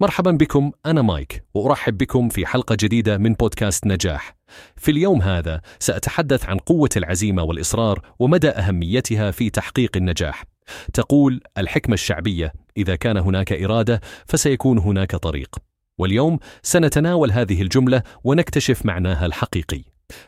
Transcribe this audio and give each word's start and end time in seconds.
مرحبا 0.00 0.30
بكم 0.30 0.72
أنا 0.86 1.02
مايك 1.02 1.44
وأرحب 1.54 1.98
بكم 1.98 2.28
في 2.28 2.46
حلقة 2.46 2.76
جديدة 2.80 3.18
من 3.18 3.32
بودكاست 3.32 3.86
نجاح. 3.86 4.36
في 4.76 4.90
اليوم 4.90 5.22
هذا 5.22 5.60
سأتحدث 5.78 6.46
عن 6.46 6.58
قوة 6.58 6.88
العزيمة 6.96 7.42
والإصرار 7.42 8.00
ومدى 8.18 8.48
أهميتها 8.48 9.30
في 9.30 9.50
تحقيق 9.50 9.96
النجاح. 9.96 10.44
تقول 10.92 11.40
الحكمة 11.58 11.94
الشعبية: 11.94 12.52
إذا 12.76 12.96
كان 12.96 13.16
هناك 13.16 13.52
إرادة 13.52 14.00
فسيكون 14.26 14.78
هناك 14.78 15.16
طريق. 15.16 15.56
واليوم 15.98 16.38
سنتناول 16.62 17.30
هذه 17.30 17.62
الجملة 17.62 18.02
ونكتشف 18.24 18.86
معناها 18.86 19.26
الحقيقي. 19.26 19.82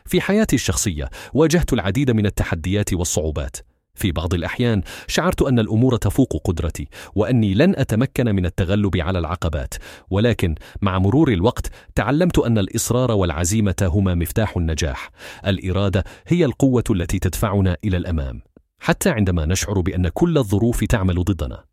في 0.05 0.21
حياتي 0.21 0.55
الشخصية 0.55 1.09
واجهت 1.33 1.73
العديد 1.73 2.11
من 2.11 2.25
التحديات 2.25 2.93
والصعوبات. 2.93 3.57
في 3.93 4.11
بعض 4.11 4.33
الأحيان 4.33 4.81
شعرت 5.07 5.41
أن 5.41 5.59
الأمور 5.59 5.97
تفوق 5.97 6.41
قدرتي 6.45 6.87
وأني 7.15 7.53
لن 7.53 7.75
أتمكن 7.77 8.35
من 8.35 8.45
التغلب 8.45 8.97
على 8.97 9.19
العقبات 9.19 9.73
ولكن 10.09 10.55
مع 10.81 10.99
مرور 10.99 11.31
الوقت 11.31 11.67
تعلمت 11.95 12.39
أن 12.39 12.57
الإصرار 12.57 13.11
والعزيمة 13.11 13.75
هما 13.81 14.15
مفتاح 14.15 14.57
النجاح 14.57 15.09
الإرادة 15.47 16.03
هي 16.27 16.45
القوة 16.45 16.83
التي 16.89 17.19
تدفعنا 17.19 17.77
إلى 17.83 17.97
الأمام 17.97 18.41
حتى 18.79 19.09
عندما 19.09 19.45
نشعر 19.45 19.81
بأن 19.81 20.07
كل 20.07 20.37
الظروف 20.37 20.83
تعمل 20.83 21.23
ضدنا 21.23 21.63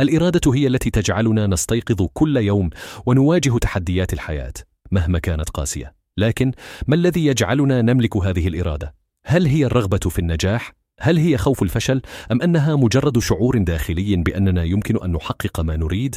الإرادة 0.00 0.54
هي 0.54 0.66
التي 0.66 0.90
تجعلنا 0.90 1.46
نستيقظ 1.46 2.06
كل 2.12 2.36
يوم 2.36 2.70
ونواجه 3.06 3.58
تحديات 3.58 4.12
الحياة 4.12 4.52
مهما 4.90 5.18
كانت 5.18 5.50
قاسية 5.50 5.94
لكن 6.18 6.52
ما 6.86 6.94
الذي 6.94 7.26
يجعلنا 7.26 7.82
نملك 7.82 8.16
هذه 8.16 8.48
الإرادة؟ 8.48 8.94
هل 9.26 9.46
هي 9.46 9.66
الرغبة 9.66 9.98
في 9.98 10.18
النجاح؟ 10.18 10.72
هل 11.04 11.18
هي 11.18 11.38
خوف 11.38 11.62
الفشل 11.62 12.02
أم 12.32 12.42
أنها 12.42 12.76
مجرد 12.76 13.18
شعور 13.18 13.58
داخلي 13.58 14.16
بأننا 14.16 14.62
يمكن 14.62 15.04
أن 15.04 15.12
نحقق 15.12 15.60
ما 15.60 15.76
نريد 15.76 16.16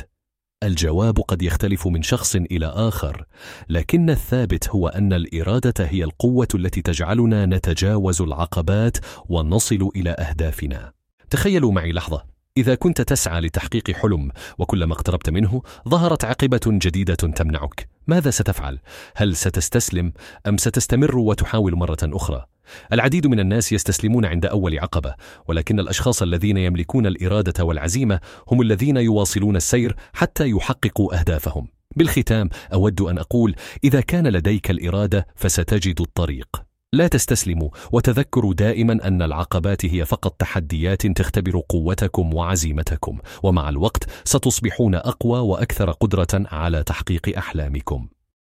الجواب 0.64 1.20
قد 1.20 1.42
يختلف 1.42 1.88
من 1.88 2.02
شخص 2.02 2.36
إلى 2.36 2.66
آخر 2.66 3.26
لكن 3.70 4.10
الثابت 4.10 4.70
هو 4.70 4.88
أن 4.88 5.14
الإرادة 5.14 5.86
هي 5.86 6.04
القوة 6.04 6.48
التي 6.56 6.82
تجعلنا 6.82 7.46
نتجاوز 7.46 8.22
العقبات 8.22 8.98
ونصل 9.30 9.90
إلى 9.96 10.10
أهدافنا 10.10 10.92
تخيلوا 11.30 11.72
معي 11.72 11.92
لحظة 11.92 12.26
إذا 12.58 12.76
كنت 12.76 13.02
تسعى 13.02 13.42
لتحقيق 13.42 13.92
حلم 13.92 14.32
وكلما 14.58 14.94
اقتربت 14.94 15.30
منه 15.30 15.62
ظهرت 15.90 16.26
عقبة 16.26 16.62
جديدة 16.68 17.16
تمنعك، 17.16 17.90
ماذا 18.08 18.30
ستفعل؟ 18.30 18.80
هل 19.16 19.36
ستستسلم 19.36 20.14
أم 20.48 20.58
ستستمر 20.58 21.18
وتحاول 21.18 21.76
مرة 21.76 21.98
أخرى؟ 22.04 22.46
العديد 22.94 23.28
من 23.28 23.40
الناس 23.40 23.74
يستسلمون 23.74 24.26
عند 24.26 24.46
أول 24.46 24.80
عقبة، 24.80 25.16
ولكن 25.48 25.80
الأشخاص 25.80 26.22
الذين 26.22 26.58
يملكون 26.58 27.06
الإرادة 27.06 27.66
والعزيمة 27.66 28.20
هم 28.48 28.62
الذين 28.62 28.98
يواصلون 28.98 29.56
السير 29.56 29.96
حتى 30.14 30.50
يحققوا 30.50 31.20
أهدافهم. 31.20 31.68
بالختام 31.96 32.50
أود 32.74 33.02
أن 33.02 33.18
أقول: 33.18 33.56
إذا 33.84 34.02
كان 34.02 34.28
لديك 34.28 34.72
الإرادة 34.72 35.28
فستجد 35.36 36.02
الطريق. 36.02 36.66
لا 36.94 37.08
تستسلموا 37.08 37.70
وتذكروا 37.92 38.54
دائما 38.54 39.08
أن 39.08 39.22
العقبات 39.22 39.86
هي 39.86 40.06
فقط 40.06 40.36
تحديات 40.40 41.08
تختبر 41.08 41.62
قوتكم 41.70 42.34
وعزيمتكم 42.34 43.18
ومع 43.44 43.70
الوقت 43.70 44.04
ستصبحون 44.24 44.96
أقوى 44.96 45.40
وأكثر 45.40 45.92
قدرة 45.92 46.28
على 46.34 46.84
تحقيق 46.84 47.38
أحلامكم 47.38 48.08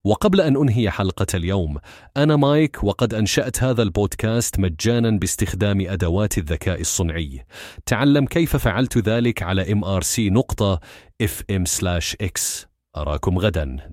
وقبل 0.05 0.41
أن 0.41 0.57
أنهي 0.57 0.89
حلقة 0.89 1.27
اليوم 1.33 1.77
أنا 2.17 2.35
مايك 2.35 2.83
وقد 2.83 3.13
أنشأت 3.13 3.63
هذا 3.63 3.83
البودكاست 3.83 4.59
مجانا 4.59 5.11
باستخدام 5.11 5.81
أدوات 5.81 6.37
الذكاء 6.37 6.81
الصنعي. 6.81 7.45
تعلم 7.85 8.25
كيف 8.25 8.55
فعلت 8.55 8.97
ذلك 8.97 9.43
على 9.43 9.65
mrc 9.65 10.19
نقطة 10.19 10.79
fm 11.23 11.63
أراكم 12.97 13.39
غدا. 13.39 13.91